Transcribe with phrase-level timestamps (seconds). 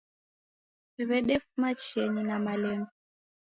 [1.07, 2.91] W'edefuma chienyi na malemba.